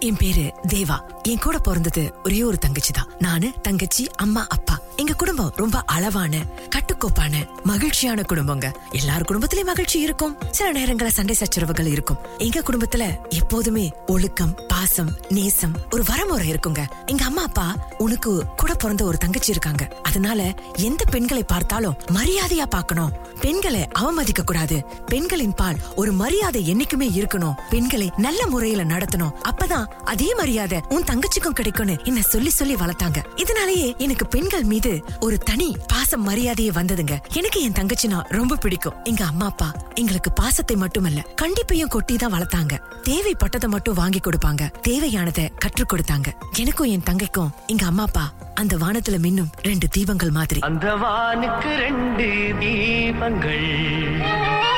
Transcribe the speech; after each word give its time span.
என் 0.00 0.16
பேரு 0.16 0.52
தேவா. 0.68 1.00
என் 1.22 1.38
கூட 1.38 1.58
பிறந்தது 1.58 2.14
ஒரே 2.24 2.42
ஒரு 2.42 2.58
தங்கச்சி 2.58 2.92
தான். 2.92 3.08
நானு 3.18 3.52
தங்கச்சி 3.62 4.08
அம்மா 4.16 4.46
அப்பா. 4.48 4.78
எங்க 4.96 5.12
குடும்பம் 5.12 5.52
ரொம்ப 5.56 5.82
அளவான 5.86 6.44
கட்டுக்கோப்பான 6.76 7.46
மகிழ்ச்சியான 7.62 8.22
குடும்பங்க. 8.28 8.72
எல்லார் 8.90 9.22
குடும்பத்திலயும் 9.22 9.64
மகிழ்ச்சி 9.64 10.00
இருக்கும். 10.00 10.36
சில 10.50 10.80
நேரங்கள 10.80 11.06
சண்டை 11.06 11.34
சச்சரவுகள் 11.34 11.86
இருக்கும். 11.86 12.16
எங்க 12.38 12.60
குடும்பத்துல 12.60 13.28
எப்போதுமே 13.28 13.92
ஒழுக்கம் 14.06 14.58
பாசம் 14.68 15.16
நேசம் 15.28 15.72
ஒரு 15.90 16.02
வரமுறை 16.02 16.50
இருக்குங்க. 16.50 16.86
எங்க 17.06 17.24
அம்மா 17.24 17.42
அப்பா 17.42 17.76
உனக்கு 17.98 18.44
கூட 18.56 18.74
பிறந்த 18.74 19.04
ஒரு 19.04 19.18
தங்கச்சி 19.18 19.50
இருக்காங்க. 19.50 19.88
அதனால 20.02 20.54
எந்த 20.76 21.04
பெண்களை 21.04 21.42
பார்த்தாலும் 21.42 21.96
மரியாதையா 22.12 22.66
பார்க்கணும். 22.66 23.12
பெண்களை 23.40 23.88
அவமதிக்க 23.98 24.44
கூடாது. 24.44 24.84
பெண்களின் 25.06 25.54
பால் 25.54 25.76
ஒரு 25.94 26.12
மரியாதை 26.12 26.74
என்னைக்குமே 26.74 27.08
இருக்கணும். 27.10 27.54
பெண்களை 27.70 28.12
நல்ல 28.16 28.46
முறையில 28.46 28.84
நடத்தணும். 28.84 29.32
அப்பதான் 29.50 29.89
அதே 30.04 30.34
மரியாதை 30.34 30.80
உன் 30.88 31.02
தங்கச்சிக்கும் 31.02 31.48
கிடைக்கும்னு 31.48 31.96
என்ன 32.04 32.20
சொல்லி 32.20 32.50
சொல்லி 32.50 32.74
வளர்த்தாங்க. 32.74 33.24
இதனாலேயே 33.36 33.94
எனக்கு 33.98 34.26
பெண்கள் 34.26 34.62
மீது 34.62 35.02
ஒரு 35.20 35.38
தனி 35.38 35.76
பாசம் 35.88 36.28
மரியாதையே 36.28 36.70
வந்ததுங்க. 36.70 37.18
எனக்கு 37.32 37.60
என் 37.60 37.72
தங்கச்சினா 37.72 38.28
ரொம்ப 38.28 38.56
பிடிக்கும். 38.56 38.94
எங்க 39.04 39.24
அம்மா 39.24 39.46
அப்பா 39.46 39.72
எங்களுக்கு 39.94 40.32
பாசத்தை 40.32 40.76
மட்டுமல்ல 40.76 41.24
கண்டிப்பையும் 41.42 41.86
கொட்டி 41.86 42.16
தான் 42.16 42.32
வளர்த்தாங்க. 42.32 42.78
தேவைப்பட்டதை 43.02 43.66
மட்டும் 43.66 43.94
வாங்கி 43.94 44.18
கொடுப்பாங்க. 44.18 44.70
தேவையானதை 44.88 45.48
கற்றுக் 45.58 45.92
கொடுத்தாங்க. 45.92 46.28
எனக்கும் 46.58 46.86
என் 46.86 47.02
தங்கைக்கும் 47.10 47.50
எங்க 47.66 47.86
அம்மா 47.86 48.02
அப்பா 48.02 48.32
அந்த 48.54 48.76
வானத்துல 48.76 49.08
மின்னும் 49.08 49.52
ரெண்டு 49.62 49.88
தீபங்கள் 49.98 50.30
மாதிரி. 50.30 50.60
அந்த 50.60 50.94
வானுக்கு 50.94 51.76
ரெண்டு 51.76 52.54
தீபங்கள். 52.58 54.69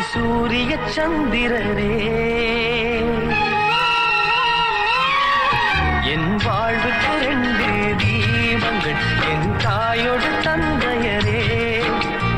சூரிய 0.00 0.76
சந்திரரே 0.96 1.92
என் 6.04 6.36
வாழ்வுக்கு 6.44 7.10
ரெண்டு 7.20 7.66
தீபங்கள் 7.96 9.00
என் 9.32 9.56
தாயோடு 9.56 10.30
தந்தையரே. 10.42 11.42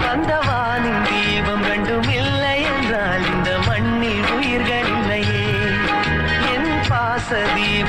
தந்தவானின் 0.05 1.03
தீபம் 1.03 1.63
ரெண்டும் 1.63 2.11
இல்லை 2.11 2.63
என்றால் 2.63 3.27
இந்த 3.27 3.59
மண்ணில் 3.67 4.33
உயிர்கள் 4.37 4.87
இல்லையே. 4.87 5.45
என் 6.55 6.73
பாச 6.89 7.29
தீபம் 7.55 7.82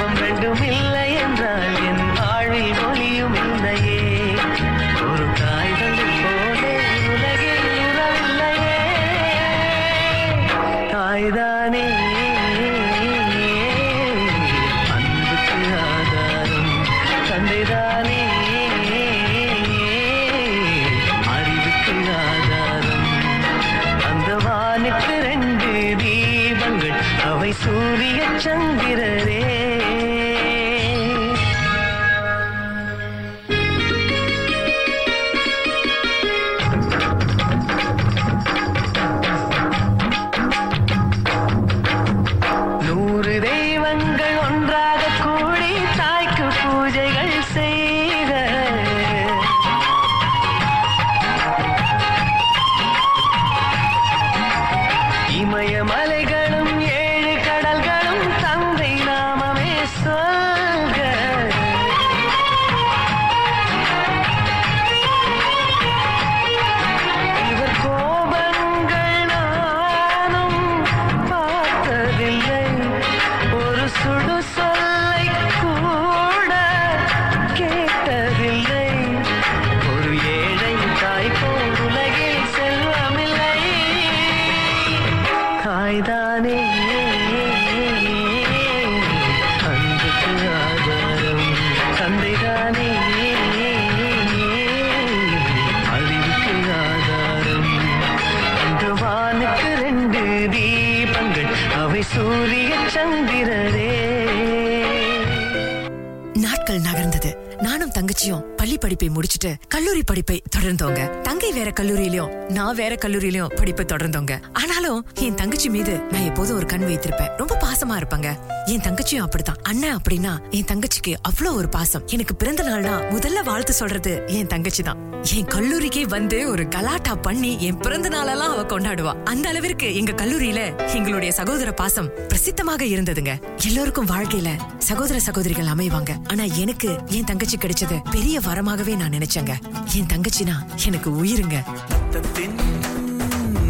கல்லூரியிலயும் 111.79 112.49
நான் 112.49 112.75
வேற 112.75 112.95
கல்லூரியிலயும் 112.95 113.55
படிப்பை 113.55 113.85
தொடர்ந்தோங்க 113.85 114.41
ஆனாலும் 114.53 115.07
என் 115.13 115.35
தங்கச்சி 115.35 115.69
மீது 115.69 115.99
நான் 116.11 116.21
எப்போதும் 116.21 116.55
ஒரு 116.55 116.65
கண் 116.65 116.81
வைத்திருப்பேன். 116.81 117.35
ரொம்ப 117.37 117.57
பாசமா 117.61 118.01
இருப்பாங்க. 118.01 118.37
என் 118.65 118.79
தங்கச்சியும் 118.79 119.25
அப்படித்தான். 119.27 119.55
அண்ணன் 119.63 119.97
அப்படின்னா 119.97 120.49
என் 120.49 120.65
தங்கச்சிக்கு 120.65 121.13
அவ்வளவு 121.21 121.57
ஒரு 121.57 121.69
பாசம். 121.69 122.07
எனக்கு 122.07 122.35
பிறந்த 122.35 122.63
நாள்னா 122.63 123.15
முதல்ல 123.15 123.43
வாழ்த்து 123.43 123.73
சொல்றது 123.73 124.23
என் 124.27 124.47
தங்கச்சி 124.47 124.83
தான் 124.83 125.11
என் 125.35 125.45
கல்லூரிக்கே 125.45 126.07
வந்து 126.07 126.49
ஒரு 126.49 126.67
கலாட்டா 126.67 127.15
பண்ணி 127.15 127.57
என் 127.59 127.77
பிறந்த 127.77 128.09
நாளெல்லாம் 128.09 128.51
அவ 128.51 128.63
கொண்டாடுவா. 128.63 129.23
அந்த 129.23 129.49
அளவிற்கு 129.49 129.95
எங்க 129.95 130.11
கல்லூரியில 130.11 130.93
எங்களுடைய 130.93 131.33
சகோதர 131.33 131.71
பாசம் 131.71 132.09
பிரசித்தமாக 132.27 132.83
இருந்ததுங்க. 132.83 133.41
எல்லோருக்கும் 133.65 134.07
வாழ்க்கையில 134.07 134.49
சகோதர 134.77 135.19
சகோதரிகள் 135.19 135.65
அமைவாங்க. 135.65 136.11
ஆனா 136.27 136.43
எனக்கு 136.43 136.97
என் 137.09 137.23
தங்கச்சி 137.23 137.57
கிடைச்சது 137.57 137.99
பெரிய 138.11 138.39
வரமாகவே 138.39 138.95
நான் 138.95 139.11
நினைச்சேங்க. 139.11 139.55
என் 139.93 140.11
தங்கச்சினா 140.13 140.55
எனக்கு 140.85 141.23
உயிருங்க. 141.23 141.62
ரத்தத்தின் 141.65 142.59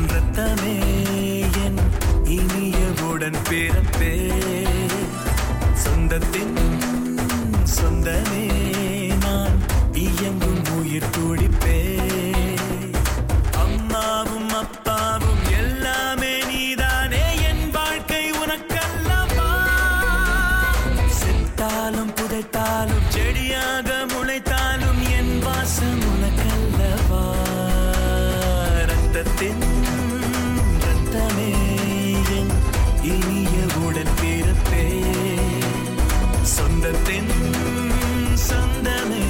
ரத்தமே 0.08 0.80
என் 1.66 1.78
இனிய 2.24 2.78
பிறப்பே. 3.50 4.32
சொந்தத்தின் 5.74 6.58
சொந்தமே 7.64 8.46
நான் 9.20 9.58
இயங்கும் 9.92 10.62
உயிர் 10.78 11.10
துடிப்பே. 11.10 11.53
இனிய 33.04 33.56
உடன் 33.86 34.14
பிறப்பே 34.22 34.86
சொந்தத்தின் 36.56 37.34
சொந்தமே 38.50 39.26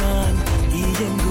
நான் 0.00 0.38
இயங்கும். 0.72 1.27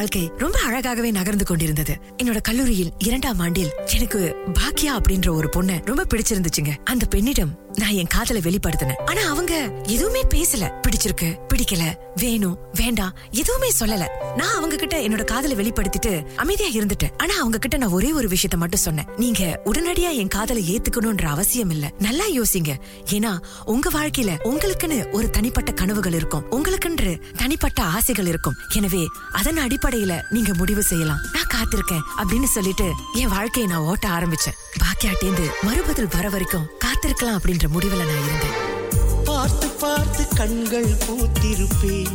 வாழ்க்கை 0.00 0.30
ரொம்ப 0.36 0.58
அழகாகவே 0.68 1.10
நகர்ந்து 1.10 1.44
கொண்டிருந்தது. 1.44 1.96
என்னோட 2.22 2.40
கல்லூரியில் 2.40 2.92
இரண்டாம் 2.98 3.38
ஆண்டில் 3.38 3.72
எனக்கு 3.94 4.36
பாக்கியா 4.52 4.98
அப்படின்ற 4.98 5.30
ஒரு 5.30 5.48
பொண்ணு 5.48 5.80
ரொம்ப 5.84 6.04
பிடிச்சிருந்துச்சுங்க. 6.14 6.76
அந்த 6.84 7.06
பெண்ணிடம் 7.06 7.69
நான் 7.74 7.90
என் 7.90 8.06
காதலை 8.06 8.42
வெளிப்படுத்தினேன். 8.42 9.00
ஆனா 9.06 9.22
அவங்க 9.28 9.72
எதுவுமே 9.82 10.24
பேசல. 10.34 10.70
பிடிச்சிருக்கு 10.82 11.38
பிடிக்கல 11.48 11.94
வேணும் 12.16 12.58
வேண்டாம் 12.74 13.16
எதுவுமே 13.30 13.70
சொல்லல. 13.80 14.06
நான் 14.36 14.54
அவங்க 14.54 14.76
கிட்ட 14.76 15.00
என்னோட 15.00 15.24
காதலை 15.24 15.56
வெளிப்படுத்திட்டு 15.56 16.26
அமைதியா 16.36 16.82
இருந்துட்டேன். 16.82 17.10
ஆனா 17.18 17.38
அவங்க 17.38 17.58
கிட்ட 17.58 17.76
நான் 17.76 17.90
ஒரே 17.90 18.12
ஒரு 18.12 18.28
விஷயத்த 18.28 18.56
மட்டும் 18.56 18.80
சொன்னேன். 18.80 19.04
நீங்க 19.16 19.62
உடனடியா 19.64 20.12
என் 20.12 20.28
காதலை 20.28 20.76
ஏத்துக்கணும்ன்ற 20.76 21.24
அவசியம் 21.24 21.70
இல்ல. 21.70 21.90
நல்லா 21.98 22.24
யோசிங்க. 22.28 22.74
ஏன்னா 23.10 23.38
உங்க 23.64 23.90
வாழ்க்கையில 23.90 24.36
உங்களுக்குன்னு 24.44 25.10
ஒரு 25.10 25.30
தனிப்பட்ட 25.30 25.72
கனவுகள் 25.72 26.12
இருக்கும். 26.12 26.44
உங்களுக்குன்று 26.50 27.22
தனிப்பட்ட 27.36 27.82
ஆசைகள் 27.82 28.26
இருக்கும். 28.26 28.54
எனவே 28.74 29.06
அதன் 29.32 29.56
அடிப்படையில 29.56 30.22
நீங்க 30.30 30.54
முடிவு 30.54 30.82
செய்யலாம். 30.82 31.18
நான் 31.32 31.48
காத்திருக்கேன் 31.54 32.00
அப்படின்னு 32.18 32.44
சொல்லிட்டு 32.44 32.92
என் 33.14 33.28
வாழ்க்கையை 33.28 33.72
நான் 33.72 33.80
ஓட்ட 33.80 34.08
ஆரம்பிச்சேன். 34.08 34.56
பாக்கியாட்டேந்து 34.78 35.48
மறுபதில் 35.62 36.08
வர 36.10 36.28
வரைக்கும் 36.28 36.66
காத்திருக்கலாம் 36.84 37.38
அப்படின்னு 37.42 37.58
என்ற 37.60 37.72
முடிவில் 37.72 37.98
நான் 37.98 38.24
இருந்தேன். 38.24 39.24
பார்த்து 39.24 39.66
பார்த்து 39.66 40.26
கண்கள் 40.34 40.96
பூத்திருப்பேன். 41.06 42.14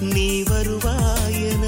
நீ 0.00 0.42
வருவாயன. 0.42 1.64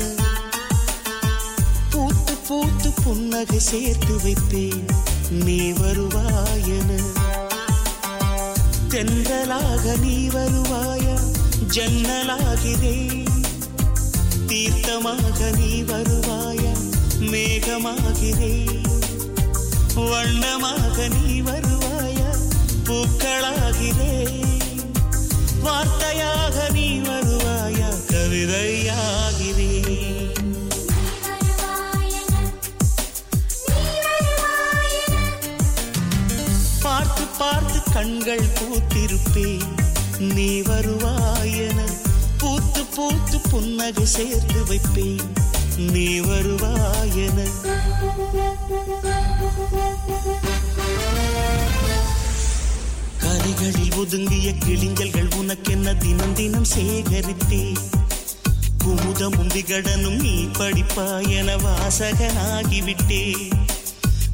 பூத்து 1.90 2.34
பூத்து 2.48 2.92
புன்னகை 3.04 3.58
சேர்த்து 3.58 4.20
வைப்பேன். 4.22 4.86
நீ 5.30 5.72
வருவாயன. 5.72 6.90
தென்றலாக 8.88 9.98
நீ 10.00 10.28
வருவாயா? 10.28 11.16
ஜன்னலாகிறேன் 11.74 13.26
தீர்த்தமாக 14.46 15.56
நீ 15.58 15.82
வருவாயா? 15.82 16.74
மேகமாகிறேன் 17.20 18.82
வண்ணமாக 20.10 21.08
நீ 21.08 21.40
வரு 21.40 21.67
பூக்களாகிறேன் 22.88 24.36
வார்த்தையாக 25.64 26.56
நீ 26.76 26.86
வருவாயா 27.08 27.90
கவிதையாகிறேன் 28.12 29.86
பார்த்து 36.82 37.24
பார்த்து 37.38 37.78
கண்கள் 37.92 38.46
பூத்திருப்பேன். 38.58 39.68
நீ 40.36 40.48
வருவாயன 40.60 41.78
பூத்து 42.38 42.82
பூத்து 42.96 43.38
புன்னகை 43.50 44.06
சேர்த்து 44.06 44.60
வைப்பேன். 44.68 45.28
நீ 45.92 46.06
வருவாயன. 46.28 47.38
கரைகளில் 53.58 53.94
ஒதுங்கிய 53.96 54.48
கிளிஞ்சல்கள் 54.64 55.30
உனக்கென்ன 55.34 55.94
தினம் 55.94 56.34
தினம் 56.34 56.66
சேகரித்தே. 56.74 57.62
குமுதமும் 58.84 59.50
விகடனும் 59.54 60.18
நீ 60.20 60.34
படிப்பாய் 60.58 61.30
என 61.30 61.56
வாசகனாகிவிட்டே. 61.56 63.20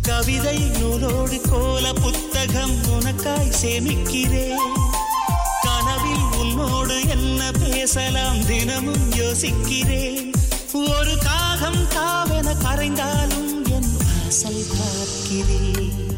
கவிதை 0.03 0.59
நூலோடு 0.79 1.39
கோல 1.51 1.93
புத்தகம் 1.93 2.77
உனக்காய் 2.97 3.55
சேமிக்கிறேன் 3.63 4.67
கனவில் 5.63 6.29
உன்னோடு 6.41 6.99
என்ன 7.09 7.51
பேசலாம் 7.63 8.47
தினமும் 8.47 9.09
யோசிக்கிறேன் 9.17 10.31
ஒரு 10.85 11.17
காகம் 11.19 11.83
காவென 11.97 12.57
கரைந்தாலும் 12.65 13.53
என் 13.71 13.91
வாசல் 14.01 14.65
பார்க்கிறேன் 14.75 16.14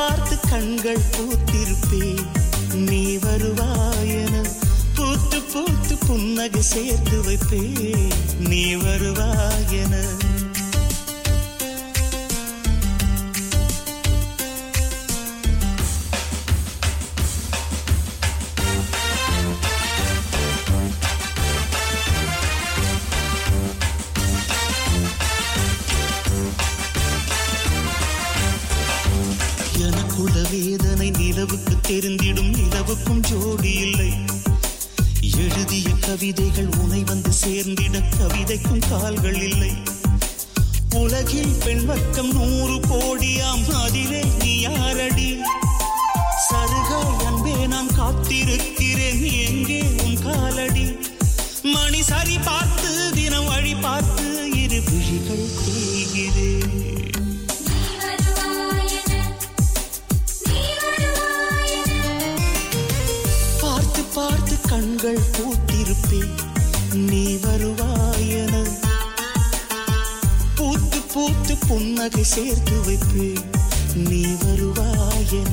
பார்த்து 0.00 0.36
கண்கள் 0.50 1.02
பூத்திருப்பேன் 1.14 2.22
நீ 2.86 3.00
வருவாயன 3.16 4.34
பூத்து 4.96 5.38
பூத்து 5.52 5.94
புன்னகை 6.06 6.62
சேர்த்து 6.66 7.18
வைப்பேன் 7.22 8.08
நீ 8.48 8.62
வருவாயன 8.76 9.94
கவிதைக்கும் 38.70 38.90
கால்கள் 38.92 39.40
இல்லை. 39.46 39.70
உலகில் 41.00 41.54
பெண் 41.64 41.84
வக்கம் 41.88 42.30
நூறு 42.36 42.76
கோடியாம் 42.90 43.64
அதிலே 43.82 44.20
நீ 44.40 44.52
யாரடி? 44.66 45.28
சருகாய் 46.46 47.24
அன்பே 47.28 47.54
நான் 47.72 47.90
காத்திருக்கிறேன் 47.98 49.22
எங்கே 49.46 49.80
உன் 50.04 50.18
காலடி? 50.26 50.86
மணி 51.74 52.02
சரி 52.10 52.36
பார்த்து 52.48 52.90
தினம் 53.18 53.48
வழி 53.52 53.74
பார்த்து 53.86 54.26
இரு 54.62 54.80
விழிகள் 54.88 55.46
கொள்கிறேன் 55.56 56.68
பார்த்து 63.62 64.02
பார்த்து 64.14 64.54
கண்கள் 64.70 65.22
பூத்திருப்பேன். 65.34 66.36
நீ 66.94 67.36
வருவாயன. 67.36 68.64
பூத்து 70.54 71.00
பூத்து 71.14 71.56
புன்னகை 71.68 72.24
சேர்த்து 72.24 72.80
வைப்பேன் 72.84 73.50
நீ 73.94 74.26
வருவாயன. 74.44 75.48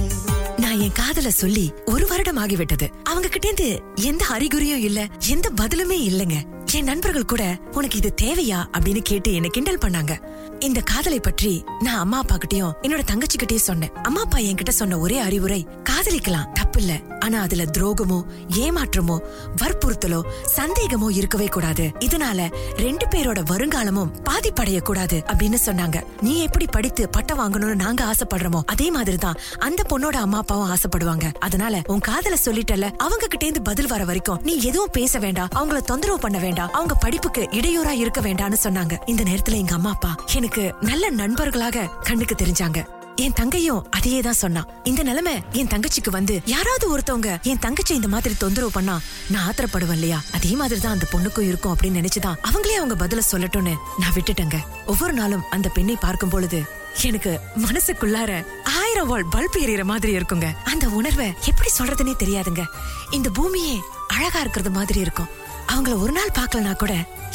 நான் 0.57 0.57
நான் 0.57 0.79
என் 0.79 0.91
காதல 0.91 1.31
சொல்லி 1.31 1.71
ஒரு 1.85 2.07
வருடம் 2.07 2.37
ஆகிவிட்டது. 2.37 2.89
அவங்க 3.03 3.27
கிட்ட 3.27 3.47
இருந்து 3.47 3.81
எந்த 3.95 4.25
அறிகுறியும் 4.29 4.79
இல்ல 4.79 5.07
எந்த 5.27 5.51
பதிலுமே 5.61 5.99
இல்லைங்க. 6.09 6.65
என் 6.71 6.83
நண்பர்கள் 6.83 7.25
கூட 7.25 7.57
உனக்கு 7.71 7.97
இது 7.97 8.13
தேவையா? 8.21 8.65
அப்படின்னு 8.77 8.99
கேட்டு 8.99 9.33
என்ன 9.33 9.47
கிண்டல் 9.47 9.77
பண்ணாங்க. 9.77 10.21
இந்த 10.59 10.79
காதலை 10.79 11.19
பற்றி 11.19 11.63
நான் 11.79 11.97
அம்மா 11.97 12.17
அப்பா 12.17 12.37
கிட்டயும் 12.37 12.73
என்னோட 12.81 13.03
தங்கச்சி 13.03 13.37
கிட்டயும் 13.37 13.67
சொன்னேன். 13.69 13.93
அம்மா 13.93 14.21
அப்பா 14.21 14.37
என்கிட்ட 14.37 14.69
சொன்ன 14.69 14.99
ஒரே 14.99 15.17
அறிவுரை 15.17 15.67
காதலிக்கலாம் 15.89 16.51
தப்பில்ல. 16.77 17.19
ஆனா 17.19 17.41
அதுல 17.41 17.63
துரோகமோ 17.63 18.21
ஏமாற்றமோ 18.55 19.17
வற்புறுத்தலோ 19.61 20.21
சந்தேகமோ 20.55 21.09
இருக்கவே 21.09 21.45
கூடாது. 21.45 21.91
இதனால 21.99 22.51
ரெண்டு 22.75 23.05
பேரோட 23.07 23.39
வருங்காலமும் 23.45 24.11
பாதிப்படைய 24.23 24.79
கூடாது 24.81 25.23
அப்படின்னு 25.27 25.57
சொன்னாங்க. 25.65 26.01
நீ 26.21 26.43
எப்படி 26.43 26.65
படித்து 26.65 27.09
பட்டம் 27.09 27.39
வாங்கணும்னு 27.39 27.75
நாங்க 27.75 28.03
ஆசைப்படுறோமோ 28.05 28.61
அதே 28.65 28.91
மாதிரிதான் 28.91 29.39
அந்த 29.59 29.83
பொண்ணோட 29.89 30.15
அம்மா 30.25 30.37
அப்பாவும் 30.37 30.75
ஆசைப்படுவாங்க. 30.75 31.33
அதனால 31.39 31.81
உன் 31.87 31.99
காதல 31.99 32.35
சொல்லிட்டல 32.45 32.91
அவங்க 32.97 33.27
கிட்ட 33.27 33.45
இருந்து 33.45 33.61
பதில் 33.61 33.87
வர 33.87 34.03
வரைக்கும் 34.03 34.41
நீ 34.43 34.61
எதுவும் 34.61 34.89
பேச 34.91 35.19
வேண்டாம் 35.19 35.49
அவங்கள 35.55 35.77
தொந்தரவு 35.77 36.19
பண்ண 36.19 36.37
வேண்டாம் 36.37 36.71
அவங்க 36.71 36.93
படிப்புக்கு 36.93 37.41
இடையூறா 37.51 37.89
இருக்க 37.89 38.21
வேண்டாம்னு 38.21 38.57
சொன்னாங்க. 38.63 38.97
இந்த 39.05 39.23
நேரத்துல 39.23 39.53
எங்க 39.53 39.73
அம்மா 39.73 39.89
அப்பா 39.89 40.15
எனக்கு 40.35 40.73
நல்ல 40.81 41.09
நண்பர்களாக 41.09 41.87
கண்ணுக்கு 42.03 42.35
தெரிஞ்சாங்க. 42.35 42.95
என் 43.17 43.33
தங்கையும் 43.33 43.91
அதையே 43.91 44.19
தான் 44.19 44.33
சொன்னா. 44.33 44.65
இந்த 44.83 45.03
நிலைமை 45.03 45.41
என் 45.51 45.67
தங்கச்சிக்கு 45.67 46.09
வந்து 46.09 46.41
யாராவது 46.45 46.97
ஒருத்தவங்க 46.97 47.41
என் 47.41 47.59
தங்கச்சி 47.59 47.95
இந்த 47.95 48.07
மாதிரி 48.07 48.35
தொந்தரவு 48.37 48.71
பண்ணா 48.71 48.99
நான் 49.29 49.51
ஆத்திரப்படுவேன் 49.51 49.91
இல்லையா? 49.91 50.21
அதே 50.33 50.49
மாதிரி 50.49 50.79
தான் 50.79 50.91
அந்த 50.91 51.07
பொண்ணுக்கும் 51.11 51.47
இருக்கும் 51.47 51.75
அப்படின்னு 51.75 52.05
நினைச்சுதான் 52.05 52.35
அவங்களே 52.43 52.75
அவங்க 52.75 53.05
பதில 53.05 53.21
சொல்லட்டும்னு 53.31 53.75
நான் 53.97 54.13
விட்டுட்டேங்க. 54.13 54.57
ஒவ்வொரு 54.85 55.13
நாளும் 55.13 55.43
அந்த 55.49 55.69
பெண்ணை 55.69 55.95
பார்க்கும் 55.95 56.29
பொழுது 56.29 56.63
எனக்கு 57.01 57.39
மனசுக்குள்ளார 57.57 58.45
ஆயிரம் 58.63 59.07
வால் 59.07 59.29
பல்ப் 59.35 59.57
எரியற 59.59 59.83
மாதிரி 59.83 60.17
இருக்குங்க. 60.17 60.55
அந்த 60.63 60.89
உணர்வை 60.89 61.33
எப்படி 61.45 61.69
சொல்றதுன்னே 61.79 62.13
தெரியாதுங்க. 62.23 62.65
இந்த 63.11 63.29
பூமியே 63.29 63.81
அழகா 64.07 64.39
இருக்கிறது 64.39 64.71
மாதிரி 64.71 64.99
இருக்கும். 64.99 65.27
அவங்கள 65.67 65.99
ஒரு 65.99 66.11
நாள் 66.11 66.35
பார்க்கலனா 66.39 66.75
கூட 66.75 66.93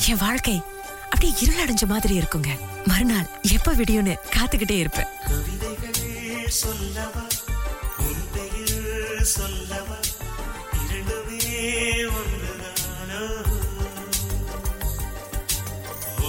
என் 0.09 0.17
வாழ்க்கை 0.17 0.63
அப்படியே 1.13 1.33
இருளடைஞ்ச 1.45 1.85
மாதிரி 1.87 2.15
இருக்குங்க. 2.21 2.51
மறுநாள் 2.85 3.29
எப்ப 3.57 3.75
விடியும்னு 3.75 4.15
காத்துக்கிட்டே 4.37 4.79
இருப்பேன். 4.85 5.11
சொல்லவா 6.63 7.23
உன் 8.07 8.25
பெயர் 8.33 9.23
சொல்லவா 9.37 9.99
இரண்டுமே 10.83 11.39
ஒன்றுதானோ 12.19 13.23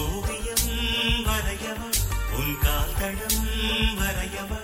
ஓவியம் 0.01 0.69
வரையவா? 1.27 1.89
உன் 2.39 2.55
கால் 2.65 2.95
தடம் 3.01 3.43
வரையவா? 4.01 4.61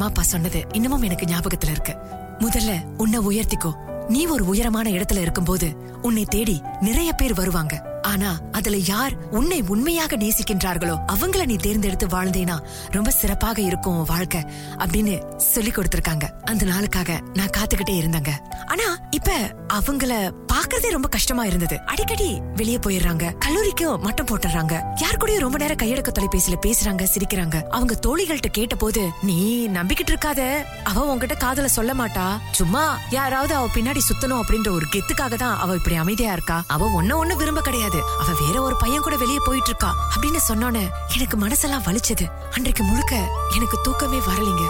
அம்மா 0.00 0.12
அப்பா 0.12 0.28
சொன்னது 0.28 0.64
இன்னமும் 0.72 1.02
எனக்கு 1.02 1.26
ஞாபகத்துல 1.26 1.70
இருக்கு. 1.70 1.96
முதல்ல 2.38 2.84
உன்னை 2.96 3.18
உயர்த்திக்கோ. 3.20 3.72
நீ 4.08 4.26
ஒரு 4.26 4.46
உயரமான 4.46 4.90
இடத்துல 4.90 5.20
இருக்கும்போது 5.20 5.76
உன்னை 6.02 6.24
தேடி 6.24 6.62
நிறைய 6.80 7.12
பேர் 7.12 7.34
வருவாங்க. 7.34 7.88
ஆனா 8.02 8.38
அதுல 8.52 8.76
யார் 8.76 9.12
உன்னை 9.30 9.62
உண்மையாக 9.62 10.16
நேசிக்கின்றார்களோ 10.16 10.96
அவங்கள 11.12 11.46
நீ 11.46 11.56
தேர்ந்தெடுத்து 11.56 12.06
வாழ்ந்தேனா 12.06 12.62
ரொம்ப 12.90 13.10
சிறப்பாக 13.10 13.60
இருக்கும் 13.60 14.04
வாழ்க்கை 14.04 14.40
அப்படின்னு 14.76 15.36
சொல்லி 15.36 15.70
கொடுத்திருக்காங்க. 15.70 16.24
அந்த 16.44 16.66
நாளுக்காக 16.66 17.20
நான் 17.34 17.54
காத்துக்கிட்டே 17.56 17.92
இருந்தேங்க. 17.92 18.30
ஆனா 18.66 18.98
இப்ப 19.10 19.32
அவங்கள 19.72 20.30
பாக்குறதே 20.52 20.90
ரொம்ப 20.90 21.08
கஷ்டமா 21.08 21.44
இருந்தது. 21.44 21.80
அடிக்கடி 21.86 22.40
வெளியே 22.54 22.76
போயிடுறாங்க. 22.76 23.38
கல்லூரிக்கும் 23.38 24.00
மட்டம் 24.00 24.26
போட்டுறாங்க. 24.26 25.00
யார் 25.00 25.16
கூடயும் 25.16 25.38
ரொம்ப 25.38 25.58
நேரம் 25.58 25.76
கையெடுக்க 25.76 26.12
தொலைபேசியில 26.18 26.56
பேசுறாங்க 26.66 27.06
சிரிக்கிறாங்க. 27.14 27.62
அவங்க 27.62 27.98
தோழிகள்கிட்ட 28.06 28.46
கேட்ட 28.52 28.74
போது 28.74 29.10
நீ 29.22 29.68
நம்பிக்கிட்டு 29.68 30.10
இருக்காத. 30.10 30.64
அவ 30.84 31.16
உன்கிட்ட 31.16 31.36
காதல 31.36 31.68
சொல்ல 31.68 31.94
மாட்டா. 31.94 32.38
சும்மா 32.50 32.98
யாராவது 33.10 33.54
அவ 33.54 33.68
பின்னாடி 33.74 33.98
சுத்தணும் 34.08 34.40
அப்படின்ற 34.40 34.70
ஒரு 34.70 34.86
கெத்துக்காக 34.92 35.34
தான் 35.34 35.58
அவ 35.58 35.74
இப்படி 35.74 35.94
அமைதியா 35.94 36.32
இருக்கா? 36.32 36.64
அவ 36.66 37.02
ஒன்ன 37.02 37.24
ஒண்ணு 37.24 37.36
விரும்ப 37.36 37.60
கிடையாது. 37.60 38.02
அவ 38.18 38.46
வேற 38.46 38.62
ஒரு 38.62 38.76
பையன் 38.76 39.00
கூட 39.00 39.16
வெளியே 39.16 39.38
போயிட்டு 39.44 39.68
இருக்கா 39.68 39.94
அப்படின்னு 40.16 40.38
சொன்னோன்னு 40.48 40.88
எனக்கு 41.14 41.36
மனசெல்லாம் 41.36 41.86
வலிச்சது. 41.86 42.28
அன்றைக்கு 42.50 42.84
முழுக்க 42.84 43.16
எனக்கு 43.56 43.78
தூக்கமே 43.82 44.18
வரலைங்க. 44.18 44.68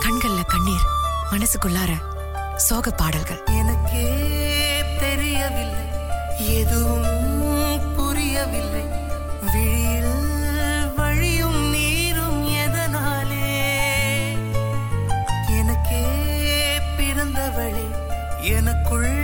கண்கள்ல 0.00 0.44
கண்ணீர் 0.46 0.86
மனசுக்குள்ளார 1.30 2.16
சோக 2.58 2.90
பாடல்கள் 2.90 3.40
எனக்கே 3.46 4.06
தெரியவில்லை 4.98 5.86
எதுவும் 6.56 7.94
புரியவில்லை. 7.96 8.84
விழியில் 9.52 10.92
வழியும் 10.96 11.70
நீரும் 11.70 12.48
எதனாலே? 12.48 13.50
எனக்கே 15.58 16.04
பிறந்தவளே 16.98 17.86
எனக்குள் 18.40 19.17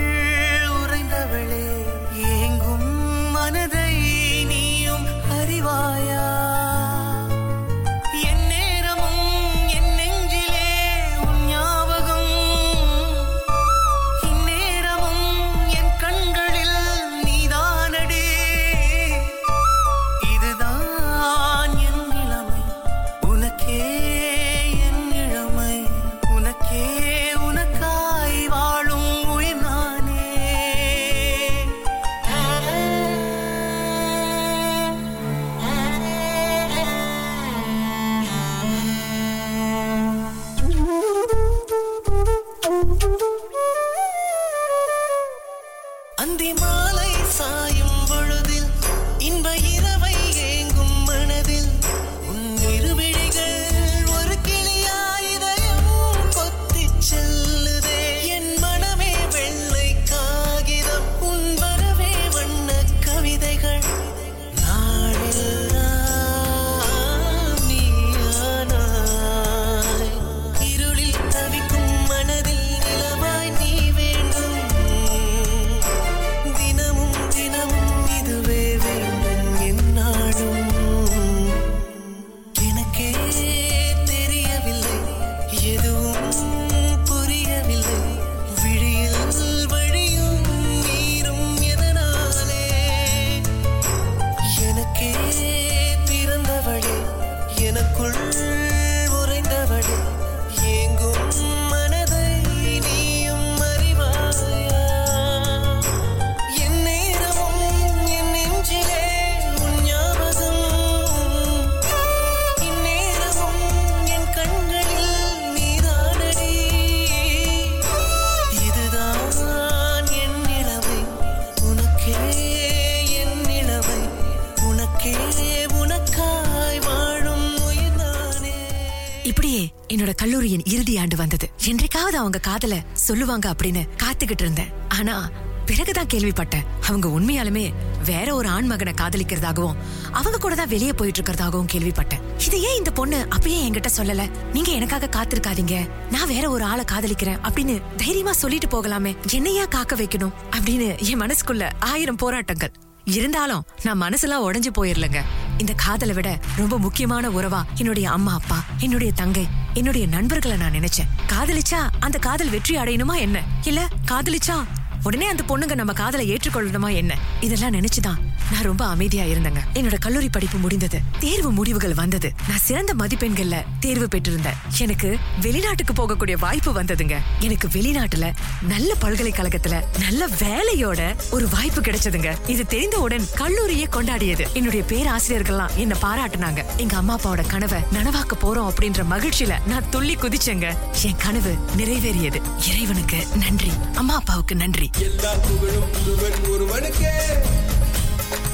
கல்லூரியின் 130.14 130.64
இறுதி 130.64 130.96
ஆண்டு 130.96 131.16
வந்தது. 131.16 131.50
என்றைக்காவது 131.64 132.18
அவங்க 132.18 132.38
காதல 132.38 132.82
சொல்லுவாங்க 132.92 133.54
அப்படின்னு 133.56 133.88
காத்துக்கிட்டு 134.02 134.40
இருந்தேன். 134.40 134.68
ஆனா 134.88 135.30
பிறகுதான் 135.66 136.06
கேள்விப்பட்டேன். 136.06 136.64
அவங்க 136.86 137.08
உண்மையாலுமே 137.08 137.72
வேற 138.04 138.34
ஒரு 138.34 138.48
ஆண் 138.48 138.66
மகனை 138.66 138.92
காதலிக்கிறதாகவும் 138.92 139.74
அவங்க 140.12 140.38
கூட 140.38 140.54
தான் 140.54 140.68
வெளியே 140.68 140.92
போயிட்டு 140.92 141.22
இருக்கிறதாகவும் 141.22 141.66
கேள்விப்பட்டேன். 141.72 142.42
இது 142.46 142.62
ஏன் 142.62 142.76
இந்த 142.76 142.92
பொண்ணு 142.92 143.26
அப்பயே 143.30 143.66
என்கிட்ட 143.68 143.86
சொல்லல? 143.96 144.30
நீங்க 144.52 144.72
எனக்காக 144.72 145.06
காத்திருக்காதீங்க. 145.06 145.88
நான் 146.10 146.26
வேற 146.26 146.50
ஒரு 146.50 146.64
ஆளை 146.64 146.84
காதலிக்கிறேன் 146.92 147.38
அப்படின்னு 147.42 147.82
தைரியமா 147.96 148.32
சொல்லிட்டு 148.32 148.66
போகலாமே. 148.66 149.16
என்னையா 149.32 149.64
காக்க 149.64 149.96
வைக்கணும் 149.96 150.32
அப்படின்னு 150.50 150.98
என் 150.98 151.20
மனசுக்குள்ள 151.20 151.70
ஆயிரம் 151.80 152.16
போராட்டங்கள். 152.16 152.70
இருந்தாலும் 153.04 153.64
நான் 153.82 154.02
மனசுலாம் 154.02 154.44
உடைஞ்சு 154.44 154.70
போயிரலங்க. 154.76 155.20
இந்த 155.58 155.72
காதலை 155.72 156.14
விட 156.14 156.38
ரொம்ப 156.56 156.78
முக்கியமான 156.78 157.28
உறவா 157.28 157.62
என்னுடைய 157.74 158.10
அம்மா 158.10 158.34
அப்பா 158.34 158.64
என்னுடைய 158.78 159.12
தங்கை 159.12 159.46
என்னுடைய 159.74 160.06
நண்பர்களை 160.06 160.56
நான் 160.56 160.72
நினைச்சேன். 160.72 161.08
காதலிச்சா 161.32 161.88
அந்த 162.00 162.18
காதல் 162.18 162.50
வெற்றி 162.50 162.76
அடையணுமா 162.76 163.16
என்ன? 163.16 163.42
இல்ல 163.64 163.88
காதலிச்சா 164.06 164.64
உடனே 165.04 165.26
அந்த 165.26 165.44
பொண்ணுங்க 165.48 165.74
நம்ம 165.74 165.92
காதலை 165.92 166.32
ஏற்றுக்கொள்ளணுமா 166.32 166.94
என்ன? 166.94 167.18
இதெல்லாம் 167.40 167.72
நினைச்சுதான் 167.72 168.18
நான் 168.52 168.62
ரொம்ப 168.62 168.86
அமைதியா 168.86 169.24
இருந்தேங்க. 169.24 169.56
என்னோட 169.74 169.98
கல்லூரி 169.98 170.28
படிப்பு 170.28 170.58
முடிந்தது. 170.58 171.00
தேர்வு 171.18 171.52
முடிவுகள் 171.52 171.94
வந்தது. 171.94 172.32
நான் 172.48 172.58
சிறந்த 172.58 172.94
மதிப்பெண்கள்ல 172.94 173.64
தேர்வு 173.80 174.08
பெற்றிருந்தேன். 174.14 174.78
எனக்கு 174.78 175.18
வெளிநாட்டுக்கு 175.40 175.92
போகக்கூடிய 175.92 176.38
வாய்ப்பு 176.38 176.82
வந்ததுங்க. 176.82 177.16
எனக்கு 177.40 177.68
வெளிநாட்டுல 177.68 178.32
நல்ல 178.62 178.94
பல்கலைக்கழகத்துல 179.00 179.82
நல்ல 179.98 180.28
வேலையோட 180.28 181.16
ஒரு 181.30 181.48
வாய்ப்பு 181.48 181.80
கிடைச்சதுங்க. 181.80 182.36
இது 182.46 182.66
தெரிந்தவுடன் 182.66 183.26
கல்லூரியே 183.34 183.88
கொண்டாடியது. 183.92 184.52
என்னுடைய 184.52 184.84
பேராசிரியர்கள்லாம் 184.88 185.74
என்ன 185.74 185.96
பாராட்டுனாங்க. 186.02 186.64
எங்க 186.76 186.96
அம்மா 186.96 187.18
அப்பாவோட 187.18 187.46
கனவை 187.46 187.82
நனவாக்க 187.92 188.32
போறோம் 188.42 188.68
அப்படின்ற 188.68 189.04
மகிழ்ச்சியில 189.10 189.66
நான் 189.66 189.88
துள்ளி 189.90 190.16
குதிச்சேங்க. 190.16 190.76
என் 191.02 191.16
கனவு 191.16 191.54
நிறைவேறியது. 191.76 192.42
இறைவனுக்கு 192.68 193.26
நன்றி. 193.34 193.70
அம்மா 193.94 194.14
அப்பாவுக்கு 194.14 194.54
நன்றி. 194.54 194.90
எல்லா 194.98 195.32
புகழும் 195.34 195.90
ஒருவன் 196.00 196.44
ஒருவனுக்கே. 196.50 197.14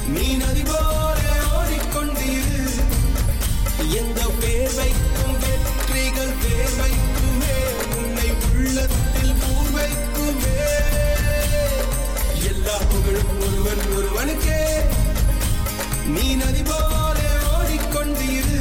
நீ 0.07 0.35
நதி 0.35 0.63
போல 0.63 1.19
ஓடிக்கொண்டிரு. 1.57 2.69
எந்த 3.89 4.21
பேர் 4.39 4.73
வைக்கும் 4.73 5.35
வெற்றிகள் 5.39 6.33
பேர் 6.41 6.75
வைக்குமே 6.79 7.55
உன்னை 7.97 8.29
உள்ளத்தில் 8.55 9.33
பூர் 9.41 9.71
வைக்குமே 9.75 10.55
எல்லா 12.49 12.77
புகழும் 12.77 13.41
ஒருவன் 13.41 13.95
ஒருவனுக்கே. 13.97 14.61
நீ 16.07 16.35
நதி 16.35 16.63
போல 16.63 17.19
ஓடிக்கொண்டிரு. 17.57 18.59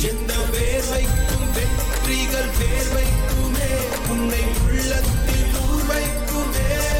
எந்த 0.00 0.32
பேர் 0.50 0.88
வைக்கும் 0.90 1.52
வெற்றிகள் 1.52 2.50
பேர் 2.58 2.92
வைக்குமே 2.96 3.70
உன்னை 4.08 4.42
உள்ளத்தில் 4.64 5.33
வைக்குமே 6.56 6.93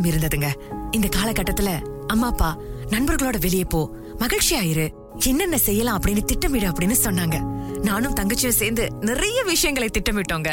காலம் 0.00 0.10
இருந்ததுங்க. 0.10 0.48
இந்த 0.90 1.08
காலகட்டத்துல 1.16 1.70
அம்மா 2.06 2.26
அப்பா 2.26 2.56
நண்பர்களோட 2.90 3.40
வெளியே 3.40 3.64
போ. 3.64 3.90
மகிழ்ச்சியா 4.18 4.62
இரு 4.62 4.92
என்னென்ன 5.18 5.58
செய்யலாம் 5.58 6.00
அப்படின்னு 6.00 6.22
திட்டமிடு 6.32 6.66
அப்படின்னு 6.70 6.96
சொன்னாங்க. 7.04 7.36
நானும் 7.82 8.14
தங்கச்சியும் 8.14 8.58
சேர்ந்து 8.60 8.88
நிறைய 9.00 9.42
விஷயங்களை 9.42 9.88
திட்டமிட்டோங்க. 9.92 10.50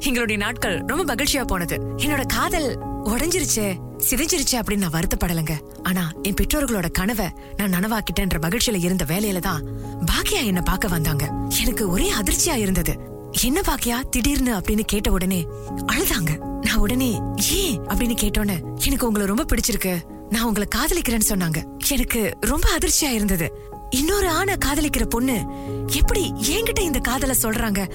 எங்களுடைய 0.00 0.40
நாட்கள் 0.40 0.82
ரொம்ப 0.86 1.14
மகிழ்ச்சியா 1.14 1.44
போனது. 1.44 1.76
என்னோட 1.96 2.26
காதல் 2.26 2.78
உடைஞ்சிருச்சே 3.04 3.68
சிதைஞ்சிருச்சே 4.10 4.56
அப்படின்னு 4.56 4.84
நான் 4.84 4.92
வருத்தப்படலைங்க. 4.92 5.56
ஆனா 5.82 6.10
என் 6.22 6.34
பெற்றோர்களோட 6.34 6.90
கனவை 6.90 7.28
நான் 7.56 7.74
நனவாக்கிட்டேன்ற 7.74 8.38
மகிழ்ச்சியில 8.40 8.84
இருந்த 8.84 9.04
வேலையில 9.04 9.38
தான் 9.38 9.64
பாக்கியா 10.10 10.44
என்ன 10.44 10.60
பார்க்க 10.60 10.88
வந்தாங்க. 10.88 11.24
எனக்கு 11.60 11.88
ஒரே 11.88 12.12
அதிர்ச்சியா 12.12 12.56
இருந்தது. 12.56 12.94
என்ன 13.40 13.60
பாக்கியா? 13.60 14.00
திடீர்னு 14.10 14.56
அப்படின்னு 14.56 14.80
கேட்ட 14.80 15.10
உடனே 15.10 15.46
அழுதாங்க. 15.92 16.38
நான் 16.38 16.76
உடனே 16.76 17.10
ஏன்? 17.52 17.80
அப்படின்னு 17.80 18.16
கேட்டோன்னே 18.22 18.84
எனக்கு 18.84 19.06
உங்களை 19.06 19.28
ரொம்ப 19.28 19.44
பிடிச்சிருக்கு. 19.44 20.00
நான் 20.30 20.42
உங்களை 20.42 20.68
காதலிக்கிறேன்னு 20.74 21.20
சொன்னாங்க. 21.28 21.64
எனக்கு 21.90 22.36
ரொம்ப 22.40 22.68
அதிர்ச்சியா 22.78 23.10
இருந்தது. 23.10 23.58
இன்னொரு 23.90 24.28
ஆணை 24.28 24.54
காதலிக்கிற 24.64 25.04
பொண்ணு 25.04 25.44
எப்படி 25.92 26.32
என்கிட்ட 26.46 26.80
இந்த 26.80 26.98
காதல 26.98 27.34
சொல்றாங்க? 27.42 27.90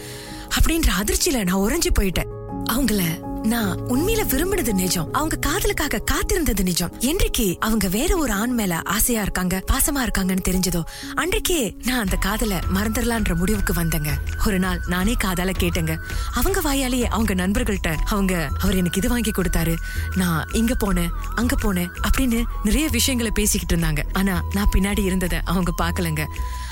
அப்படின்ற 0.59 0.87
அதிர்ச்சியில 1.01 1.43
நான் 1.43 1.69
உறைஞ்சு 1.69 1.87
போயிட்டேன். 1.99 2.27
அவங்கள 2.71 3.01
நான் 3.43 3.77
உண்மையில 3.79 4.21
விரும்பினது 4.25 4.73
நிஜம். 4.73 5.13
அவங்க 5.13 5.37
காதலுக்காக 5.49 6.03
காத்திருந்தது 6.11 6.63
நிஜம். 6.63 6.99
என்றைக்கு 6.99 7.57
அவங்க 7.59 7.87
வேற 7.87 8.17
ஒரு 8.17 8.33
ஆண் 8.33 8.51
மேல 8.51 8.81
ஆசையா 8.81 9.21
இருக்காங்க 9.21 9.63
பாசமா 9.71 9.97
இருக்காங்கன்னு 9.97 10.37
தெரிஞ்சதோ 10.49 10.83
அன்றைக்கே 11.15 11.75
நான் 11.83 11.99
அந்த 11.99 12.15
காதல 12.15 12.59
மறந்துடலான்ற 12.75 13.35
முடிவுக்கு 13.35 13.73
வந்தேங்க. 13.73 14.09
ஒரு 14.47 14.59
நாள் 14.59 14.81
நானே 14.87 15.15
காதால 15.23 15.53
கேட்டேங்க. 15.59 15.97
அவங்க 16.33 16.61
வாயாலேயே 16.61 17.03
அவங்க 17.03 17.33
நண்பர்கள்ட்ட 17.33 17.95
அவங்க 18.05 18.49
அவர் 18.59 18.75
எனக்கு 18.75 18.97
இது 18.97 19.09
வாங்கி 19.09 19.31
கொடுத்தாரு. 19.31 19.75
நான் 20.15 20.47
இங்க 20.51 20.75
போனேன் 20.85 21.09
அங்க 21.35 21.55
போனேன் 21.61 21.89
அப்படின்னு 22.07 22.43
நிறைய 22.63 22.87
விஷயங்களை 22.89 23.31
பேசிக்கிட்டு 23.35 23.75
இருந்தாங்க. 23.75 24.03
ஆனா 24.13 24.43
நான் 24.53 24.69
பின்னாடி 24.75 25.03
இருந்ததை 25.03 25.39
அவங்க 25.43 25.73
பாக்கலங்க 25.83 26.25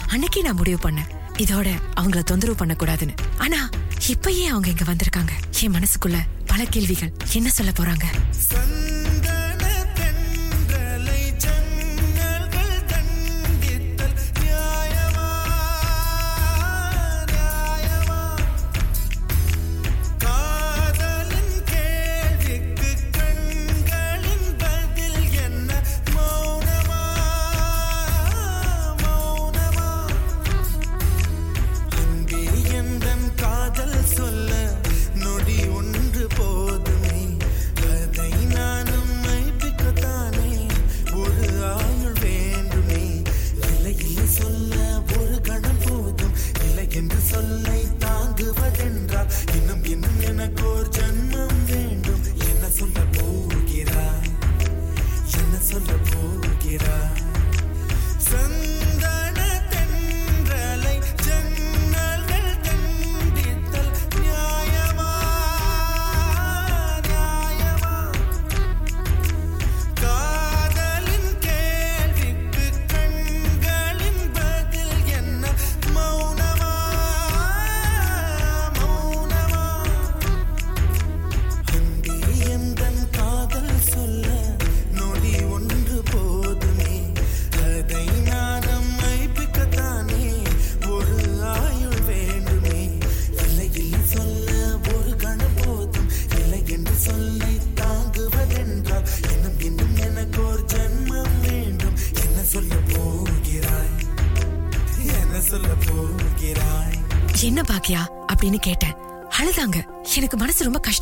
அன்னைக்கே 0.10 0.41
நான் 0.41 0.56
முடிவு 0.56 0.89
பண்ணேன். 0.89 1.10
இதோட 1.38 1.69
அவங்கள 1.99 2.23
தொந்தரவு 2.23 2.65
பண்ணக்கூடாதுன்னு. 2.65 3.15
ஆனா 3.38 3.69
இப்பயே 4.08 4.45
அவங்க 4.45 4.69
இங்க 4.69 4.84
வந்திருக்காங்க. 4.84 5.62
என் 5.62 5.73
மனசுக்குள்ள 5.73 6.17
பல 6.57 6.67
கேள்விகள். 6.69 7.11
என்ன 7.33 7.49
சொல்ல 7.49 7.71
போறாங்க? 7.79 8.05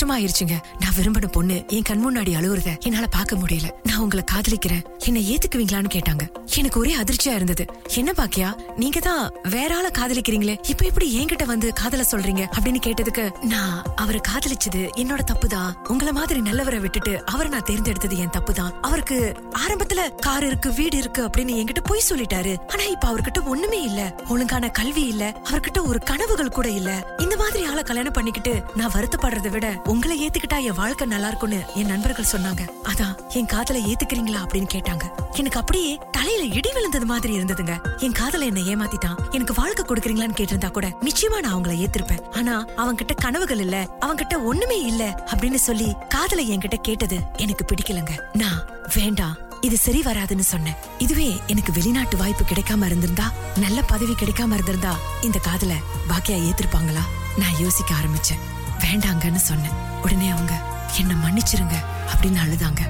கஷ்டமா 0.04 0.22
ஆயிருச்சுங்க 0.22 0.56
நான் 0.80 0.96
விரும்பின 0.96 1.28
பொண்ணு 1.32 1.64
என் 1.68 1.82
கண் 1.82 2.02
முன்னாடி 2.06 2.32
அழுவுறத 2.40 2.70
என்னால 2.80 3.08
பாக்க 3.08 3.36
முடியல. 3.36 3.68
நான் 4.04 4.12
உங்களை 4.12 4.26
காதலிக்கிறேன் 4.34 5.04
என்ன 5.06 5.20
ஏத்துக்குவீங்களான்னு 5.20 5.90
கேட்டாங்க. 5.94 6.56
எனக்கு 6.56 6.80
ஒரே 6.80 6.96
அதிர்ச்சியா 6.96 7.36
இருந்தது. 7.36 7.66
என்ன 7.96 8.12
பாக்கியா 8.12 8.56
நீங்க 8.76 9.00
தான் 9.00 9.32
வேற 9.44 9.78
ஆள 9.78 9.92
காதலிக்கிறீங்களே. 9.98 10.58
இப்ப 10.62 10.86
எப்படி 10.86 11.20
என்கிட்ட 11.20 11.46
வந்து 11.46 11.74
காதல 11.74 12.06
சொல்றீங்க? 12.12 12.46
அப்படின்னு 12.60 12.80
கேட்டதுக்கு 12.86 13.42
நான் 13.42 13.84
அவரை 13.96 14.22
காதலிச்சது 14.28 14.90
என்னோட 14.96 15.20
தப்புதான் 15.32 15.74
உங்களை 15.88 16.14
மாதிரி 16.14 16.40
நல்லவரை 16.40 16.80
விட்டுட்டு 16.80 17.26
அவரை 17.26 17.52
நான் 17.52 17.64
தேர்ந்தெடுத்தது 17.64 18.18
என் 18.18 18.30
தப்புதான் 18.30 18.72
அவருக்கு 18.82 19.36
ஆரம்பத்துல 19.68 20.16
கார் 20.16 20.46
இருக்கு 20.46 20.74
வீடு 20.74 20.98
இருக்கு 20.98 21.28
அப்படின்னு 21.28 21.66
என்கிட்ட 21.66 21.84
போய் 21.84 22.02
சொல்லிட்டாரு. 22.10 22.58
ஆனா 22.68 22.84
இப்ப 22.84 23.10
அவர்கிட்ட 23.10 23.44
ஒண்ணுமே 23.46 23.82
இல்ல. 23.82 24.16
ஒழுங்கான 24.28 24.70
கல்வி 24.70 25.08
இல்ல. 25.08 25.42
அவர்கிட்ட 25.44 25.86
ஒரு 25.86 26.00
கனவுகள் 26.00 26.50
கூட 26.50 26.70
இல்ல. 26.70 27.16
இந்த 27.18 27.38
மாதிரி 27.38 27.66
ஆளை 27.66 27.84
கல்யாணம் 27.84 28.12
பண்ணிக்கிட்டு 28.12 28.64
நான் 28.76 28.92
வருத்தப்படுறதை 28.92 29.50
விட 29.50 29.82
உங்களை 29.84 30.30
ஏத்துக்கிட்டா 30.30 30.64
என் 30.64 30.74
வாழ்க்கை 30.74 31.08
நல்லா 31.08 31.28
இருக்கும்னு 31.28 31.64
என் 31.76 31.86
நண்பர்கள் 31.86 32.32
சொன்னாங்க. 32.32 32.70
அதான் 32.84 33.16
என் 33.30 33.46
காதலை 33.46 33.93
ஏத்துக்கிறீங்களா 33.94 34.42
அப்படின்னு 34.44 34.68
கேட்டாங்க. 34.74 35.04
எனக்கு 35.34 35.60
அப்படியே 35.60 36.00
தலையில 36.12 36.54
இடி 36.54 36.70
விழுந்தது 36.74 37.06
மாதிரி 37.06 37.38
இருந்ததுங்க. 37.38 37.98
என் 37.98 38.12
காதல 38.12 38.46
என்ன 38.46 38.60
ஏமாத்திட்டான். 38.60 39.32
எனக்கு 39.32 39.54
வாழ்க்கை 39.54 39.86
கொடுக்குறீங்களான்னு 39.86 40.38
கேட்டிருந்தா 40.38 40.72
கூட 40.72 40.88
நிச்சயமா 40.88 41.40
நான் 41.40 41.56
அவங்கள 41.56 41.86
ஏத்திருப்பேன். 41.86 42.32
ஆனா 42.32 42.66
அவன்கிட்ட 42.78 43.16
கனவுகள் 43.16 43.60
இல்ல. 43.60 43.88
அவன்கிட்ட 44.02 44.44
ஒண்ணுமே 44.44 44.82
இல்ல 44.82 45.24
அப்படின்னு 45.26 45.56
சொல்லி 45.56 45.94
காதலை 46.10 46.58
என்கிட்ட 46.58 46.76
கேட்டது 46.76 47.20
எனக்கு 47.38 47.66
பிடிக்கலங்க. 47.66 48.10
நான் 48.34 48.66
வேண்டாம் 48.96 49.38
இது 49.62 49.78
சரி 49.78 50.02
வராதுன்னு 50.02 50.40
சொன்னேன். 50.40 50.76
இதுவே 50.98 51.42
எனக்கு 51.48 51.74
வெளிநாட்டு 51.74 52.18
வாய்ப்பு 52.18 52.44
கிடைக்காம 52.44 52.86
இருந்திருந்தா 52.86 53.32
நல்ல 53.56 53.82
பதவி 53.82 54.14
கிடைக்காம 54.14 54.54
இருந்திருந்தா 54.54 55.00
இந்த 55.22 55.40
காதல 55.40 55.74
பாக்கியா 56.10 56.50
ஏத்திருப்பாங்களா? 56.50 57.04
நான் 57.38 57.58
யோசிக்க 57.60 57.94
ஆரம்பிச்சேன். 57.94 58.42
வேண்டாங்கன்னு 58.84 59.36
சொன்னேன். 59.36 59.72
உடனே 60.02 60.30
அவங்க 60.30 60.54
என்ன 60.98 61.14
மன்னிச்சிருங்க 61.14 61.76
அப்படின்னு 62.12 62.40
அழுதாங்க. 62.46 62.82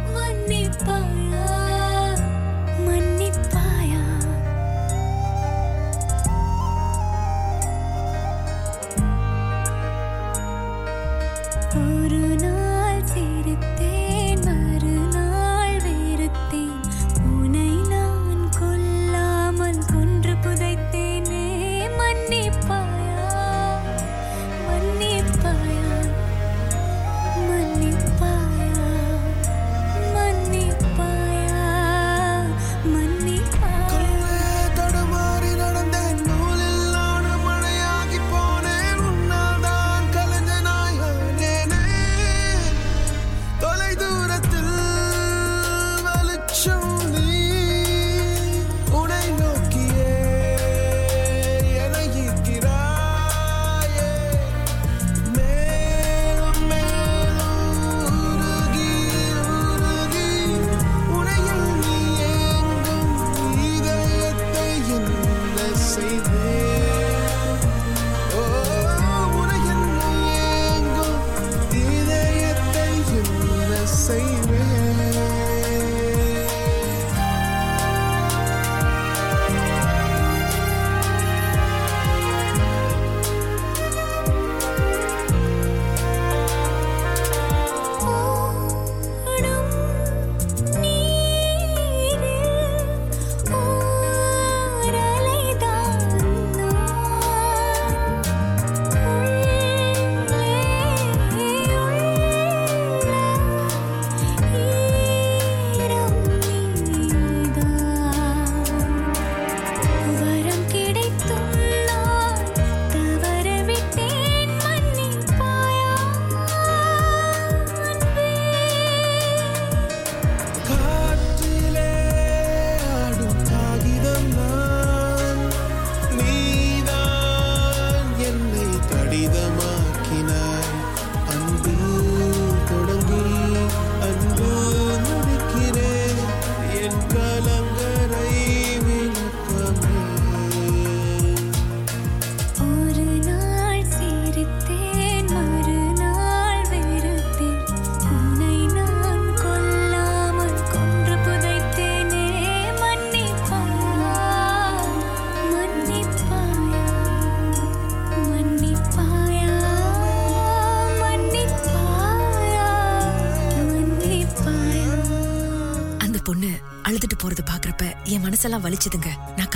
என் 168.04 168.24
மனசெல்லாம் 168.24 168.64
வலிச்சதுங்க. 168.66 169.10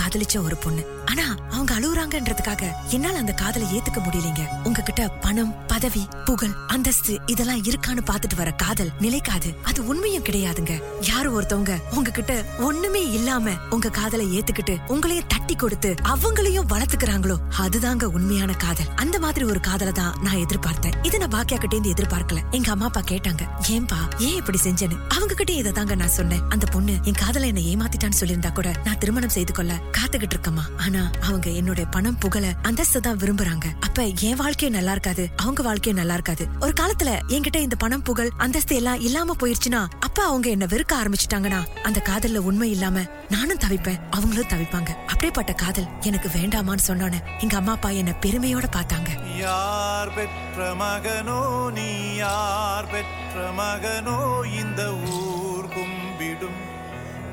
காதலிச்ச 0.07 0.41
ஒரு 0.43 0.55
பொண்ணு. 0.55 0.81
ஆனா 1.05 1.23
அவங்க 1.51 1.71
அழுகுறாங்கன்றதுக்காக 1.77 2.63
என்னால 2.89 3.17
அந்த 3.17 3.31
காதலை 3.31 3.67
ஏத்துக்க 3.77 3.99
முடியலைங்க. 4.03 4.43
உங்ககிட்ட 4.63 5.07
பணம் 5.07 5.53
பதவி 5.67 6.07
புகழ் 6.25 6.53
அந்தஸ்து 6.67 7.19
இதெல்லாம் 7.25 7.63
இருக்கான்னு 7.63 8.03
பாத்துட்டு 8.09 8.35
வர 8.35 8.51
காதல் 8.51 8.91
நிலைக்காது. 8.99 9.49
அது 9.63 9.87
உண்மையும் 9.87 10.23
கிடையாதுங்க. 10.23 10.73
யாரு 11.01 11.29
ஒருத்தவங்க 11.37 11.75
உங்ககிட்ட 11.93 12.45
ஒண்ணுமே 12.59 13.01
இல்லாம 13.11 13.55
உங்க 13.69 13.89
காதலை 13.89 14.27
ஏத்துக்கிட்டு 14.37 14.75
உங்களையும் 14.87 15.27
தட்டி 15.27 15.55
கொடுத்து 15.55 15.95
அவங்களையும் 16.03 16.69
வளர்த்துக்கிறாங்களோ 16.73 17.37
அதுதாங்க 17.57 18.03
உண்மையான 18.03 18.53
காதல். 18.53 18.91
அந்த 18.95 19.19
மாதிரி 19.19 19.45
ஒரு 19.45 19.59
காதலை 19.59 19.93
தான் 19.93 20.15
நான் 20.21 20.41
எதிர்பார்த்தேன். 20.45 20.97
இதை 21.03 21.19
நான் 21.19 21.33
பாக்கியா 21.37 21.59
கிட்டே 21.59 21.77
இருந்து 21.77 21.93
எதிர்பார்க்கல. 21.95 22.41
எங்க 22.51 22.71
அம்மா 22.71 22.85
அப்பா 22.85 23.01
கேட்டாங்க 23.01 23.43
ஏன்பா 23.69 23.99
ஏன் 24.17 24.35
இப்படி 24.35 24.59
செஞ்சேன்னு? 24.63 24.99
அவங்க 25.09 25.33
கிட்டே 25.33 25.55
இதை 25.55 25.71
தாங்க 25.71 25.95
நான் 25.95 26.15
சொன்னேன். 26.19 26.45
அந்த 26.49 26.65
பொண்ணு 26.65 26.95
என் 27.03 27.21
காதல 27.23 27.45
என்ன 27.45 27.61
ஏமாத்திட்டான்னு 27.73 28.21
சொல்லியிருந்தா 28.21 28.53
கூட 28.53 28.69
நான் 28.83 28.97
திருமணம் 28.97 29.35
செய்து 29.37 29.53
கொள்ள 29.53 29.73
காத்துக்கிட்டு 29.97 30.35
இருக்கமா 30.37 30.63
ஆனா 30.85 31.01
அவங்க 31.27 31.47
என்னுடைய 31.59 31.85
பணம் 31.95 32.17
புகழ 32.17 32.45
அந்தஸ்து 32.61 32.99
தான் 32.99 33.19
விரும்புறாங்க. 33.21 33.67
அப்ப 33.79 34.05
என் 34.27 34.39
வாழ்க்கையும் 34.41 34.75
நல்லா 34.77 34.91
இருக்காது 34.91 35.23
அவங்க 35.35 35.61
வாழ்க்கையும் 35.63 35.99
நல்லா 35.99 36.13
இருக்காது. 36.13 36.43
ஒரு 36.59 36.73
காலத்துல 36.79 37.11
என்கிட்ட 37.35 37.59
இந்த 37.65 37.75
பணம் 37.75 38.03
புகழ் 38.03 38.31
அந்தஸ்து 38.37 38.75
எல்லாம் 38.75 39.03
இல்லாம 39.07 39.35
போயிருச்சுன்னா 39.41 39.81
அப்ப 39.99 40.23
அவங்க 40.23 40.49
என்ன 40.49 40.65
வெறுக்க 40.65 40.93
ஆரம்பிச்சுட்டாங்கன்னா 41.01 41.61
அந்த 41.83 41.99
காதல்ல 42.09 42.41
உண்மை 42.49 42.69
இல்லாம 42.71 43.05
நானும் 43.29 43.61
தவிப்பேன் 43.65 44.01
அவங்களும் 44.09 44.51
தவிப்பாங்க. 44.53 44.91
அப்படிப்பட்ட 45.11 45.53
காதல் 45.53 45.89
எனக்கு 46.01 46.29
வேண்டாமான்னு 46.37 46.87
சொன்னோன்னே 46.87 47.19
எங்க 47.39 47.55
அம்மா 47.55 47.71
அப்பா 47.71 47.89
என்ன 48.01 48.11
பெருமையோட 48.25 48.67
பார்த்தாங்க. 48.77 49.09
யார் 49.39 50.13
பெற்ற 50.17 50.67
மகனோ 50.81 51.39
நீ 51.77 51.89
யார் 52.15 52.89
பெற்ற 52.93 53.45
மகனோ 53.61 54.17
இந்த 54.61 54.83
ஊர் 55.17 55.69
கும்பிடும் 55.75 56.61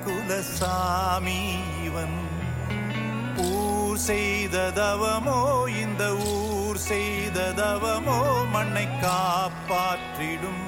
குலசாமி 0.07 1.41
இவன். 1.87 2.17
ஊர் 3.95 4.03
செய்த 4.03 4.71
தவமோ 4.71 5.67
இந்த 5.67 6.05
ஊர் 6.17 6.77
செய்த 6.77 7.53
தவமோ 7.57 8.17
மண்ணை 8.51 8.85
காப்பாற்றிடும் 9.03 10.65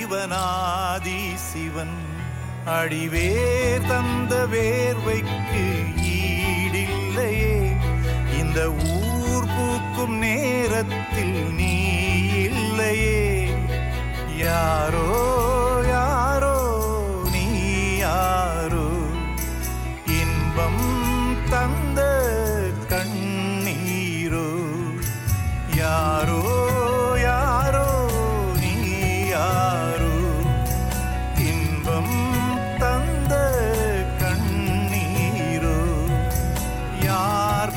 இவனாதி 0.00 1.20
சிவன். 1.36 1.94
அடிவேர் 2.66 3.86
தந்த 3.86 4.34
வேர்வைக்கு 4.46 5.62
ஈடில்லையே 6.14 7.54
இந்த 8.40 8.60
ஊர் 8.94 9.46
பூக்கும் 9.46 10.18
நேரத்தில் 10.18 11.38
நீ 11.54 11.74
இல்லையே. 12.42 13.22
யாரோ 14.36 15.06
யாரோ 15.06 15.61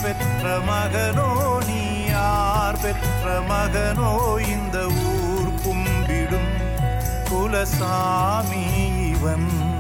பெற்ற 0.06 0.58
மகனோ 0.60 1.58
நீ 1.68 2.06
யார்? 2.08 2.78
பெற்ற 2.82 3.42
மகனோ 3.50 4.38
இந்த 4.48 4.86
ஊர் 4.86 5.54
கும்பிடும் 5.66 6.52
குலசாமி 7.30 8.64
இவன். 9.10 9.75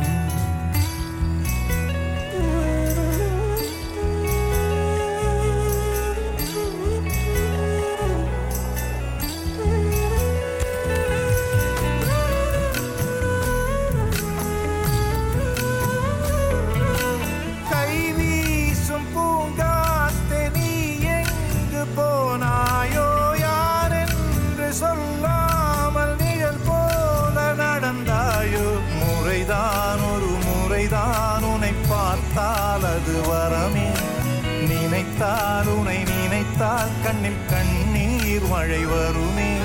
கண்ணில் 37.05 37.45
கண்ணீர் 37.49 38.47
மழை 38.47 38.85
வருமே. 38.85 39.57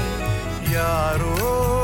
யாரோ 0.71 1.80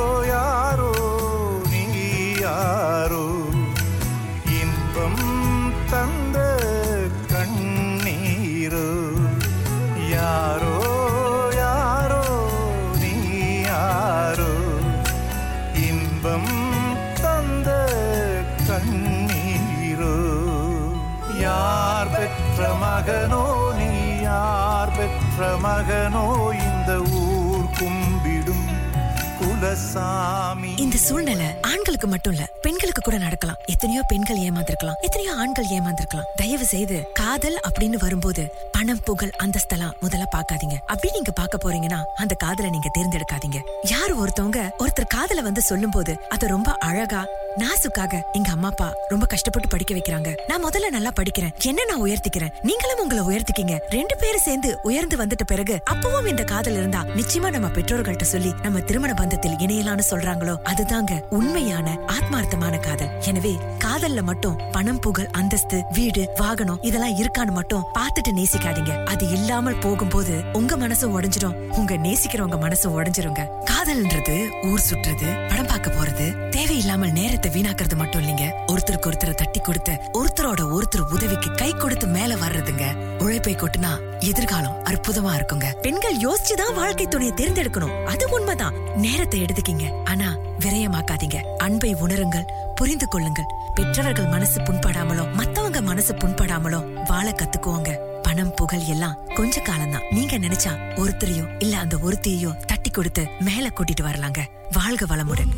சூழ்நிலை 31.06 31.46
ஆண்களுக்கு 31.70 32.06
மட்டும் 32.12 32.32
இல்ல 32.32 32.44
பெண்களுக்கு 32.60 33.02
கூட 33.02 33.16
நடக்கலாம். 33.24 33.58
எத்தனையோ 33.64 34.02
பெண்கள் 34.12 34.40
ஏமாந்திருக்கலாம். 34.46 34.96
எத்தனையோ 35.00 35.32
ஆண்கள் 35.42 35.68
ஏமாந்திருக்கலாம். 35.76 36.28
தயவு 36.36 36.64
செய்து 36.64 36.96
காதல் 37.12 37.58
அப்படின்னு 37.66 37.98
வரும்போது 38.04 38.42
பணம் 38.72 39.02
புகழ் 39.04 39.32
அந்தஸ்தெல்லாம் 39.44 39.94
முதல்ல 40.04 40.26
பாக்காதீங்க 40.34 40.76
அப்படி 40.86 41.10
நீங்க 41.12 41.32
பாக்க 41.40 41.56
போறீங்கன்னா 41.64 42.00
அந்த 42.14 42.34
காதலை 42.44 42.70
நீங்க 42.70 42.90
தேர்ந்தெடுக்காதீங்க. 42.98 43.60
யார் 43.94 44.14
ஒருத்தவங்க 44.22 44.62
ஒருத்தர் 44.78 45.12
காதல 45.16 45.44
வந்து 45.48 45.62
சொல்லும் 45.70 45.90
போது 45.90 46.14
அதை 46.28 46.48
ரொம்ப 46.48 46.72
அழகா 46.88 47.22
நாசுக்காக 47.60 48.14
எங்க 48.32 48.50
அம்மா 48.50 48.68
அப்பா 48.68 48.88
ரொம்ப 49.08 49.24
கஷ்டப்பட்டு 49.26 49.68
படிக்க 49.68 49.92
வைக்கிறாங்க. 49.94 50.30
நான் 50.48 50.64
முதல்ல 50.64 50.88
நல்லா 50.90 51.10
படிக்கிறேன். 51.20 51.52
என்ன 51.64 51.84
நான் 51.84 52.02
உயர்த்திக்கிறேன்? 52.02 52.52
நீங்களும் 52.62 52.98
உங்களை 52.98 53.22
உயர்த்திக்கீங்க. 53.28 53.74
ரெண்டு 53.88 54.14
பேரும் 54.16 54.44
சேர்ந்து 54.46 54.78
உயர்ந்து 54.82 55.16
வந்துட்ட 55.16 55.44
பிறகு 55.46 55.74
அப்பவும் 55.92 56.26
இந்த 56.26 56.44
காதல் 56.44 56.74
இருந்தா 56.74 57.00
நிச்சயமா 57.18 57.50
நம்ம 57.50 57.68
பெற்றோர்கள்ட்ட 57.68 58.22
சொல்லி 58.22 58.52
நம்ம 58.62 58.80
திருமண 58.80 59.12
பந்தத்தில் 59.12 59.56
இணையலாம்னு 59.58 60.06
சொல்றாங்களோ 60.10 60.56
அதுதாங்க 60.72 61.20
உண்மையான 61.30 61.96
ஆத்மார்த்தமான 62.16 62.80
காதல். 62.80 63.12
எனவே 63.20 63.54
காதல்ல 63.84 64.22
மட்டும் 64.22 64.60
பணம் 64.72 65.00
புகழ் 65.00 65.30
அந்தஸ்து 65.32 65.80
வீடு 65.92 66.28
வாகனம் 66.36 66.82
இதெல்லாம் 66.82 67.16
இருக்கான்னு 67.16 67.56
மட்டும் 67.60 67.84
பார்த்துட்டு 67.98 68.36
நேசிக்காதீங்க. 68.40 69.04
அது 69.04 69.28
இல்லாமல் 69.28 69.78
போகும்போது 69.78 70.36
உங்க 70.52 70.76
மனசும் 70.76 71.14
உடைஞ்சிடும். 71.16 71.56
உங்க 71.70 71.94
நேசிக்கிறவங்க 71.94 72.58
மனசும் 72.66 72.96
உடைஞ்சிருங்க. 72.98 73.44
காதல்ன்றது 73.86 74.66
ஊர் 74.66 74.82
சுற்றுறது 74.90 75.48
படம் 75.48 75.66
பார்க்க 75.66 75.90
போறது 75.90 76.48
தேவையில்லாமல் 76.48 77.12
நேரத்தை 77.12 77.50
வீணாக்குறது 77.50 77.96
மட்டும் 77.96 78.22
இல்லைங்க. 78.22 78.50
ஒருத்தருக்கு 78.66 79.10
ஒருத்தர் 79.10 79.34
தட்டி 79.34 79.60
கொடுத்து 79.60 79.92
ஒருத்தரோட 80.12 80.78
ஒருத்தர் 80.78 81.12
உதவிக்கு 81.12 81.54
கை 81.54 81.72
கொடுத்து 81.72 82.06
மேல 82.06 82.34
வர்றதுங்க. 82.34 82.94
உழைப்பை 83.22 83.54
கொட்டுனா 83.54 84.20
எதிர்காலம் 84.20 84.84
அற்புதமா 84.84 85.42
இருக்குங்க. 85.42 85.72
பெண்கள் 85.72 86.16
யோசிச்சுதான் 86.16 86.74
வாழ்க்கை 86.74 87.06
துணையை 87.06 87.34
தேர்ந்தெடுக்கணும். 87.34 88.04
அது 88.04 88.28
உண்மைதான். 88.28 88.74
நேரத்தை 88.96 89.44
எடுத்துக்கீங்க. 89.44 90.04
ஆனா 90.04 90.36
விரயமாக்காதீங்க. 90.60 91.36
அன்பை 91.56 91.94
உணருங்கள் 91.94 92.50
புரிந்து 92.74 93.08
கொள்ளுங்கள். 93.08 93.50
பெற்றவர்கள் 93.76 94.26
மனசு 94.26 94.60
புண்படாமலோ 94.60 95.32
மத்தவங்க 95.32 95.80
மனசு 95.80 96.14
புண்படாமலோ 96.14 97.04
வாழ 97.06 97.30
கத்துக்குவோங்க 97.30 97.90
பணம் 98.22 98.54
புகழ் 98.54 98.84
எல்லாம் 98.94 99.18
கொஞ்ச 99.34 99.60
காலம்தான். 99.60 100.06
நீங்க 100.10 100.38
நினைச்சா 100.38 100.72
ஒருத்தரையோ 100.96 101.44
இல்ல 101.58 101.76
அந்த 101.76 101.96
ஒருத்தையோ 101.96 102.64
தட்டி 102.66 102.90
கொடுத்து 102.90 103.26
மேல 103.40 103.68
கூட்டிட்டு 103.68 104.04
வரலாங்க. 104.04 104.40
வாழ்க 104.72 105.06
வளமுடன். 105.06 105.52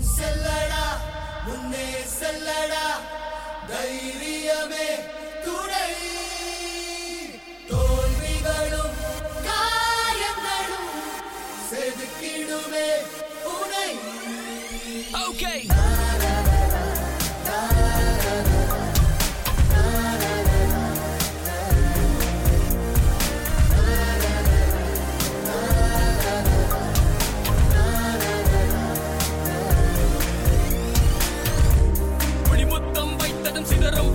See 33.69 33.77
the 33.77 33.91
road. 33.91 34.08